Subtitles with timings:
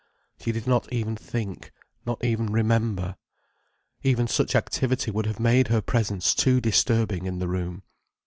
[0.39, 1.71] She did not even think,
[2.07, 3.17] not even remember.
[4.01, 7.83] Even such activity would have made her presence too disturbing in the room.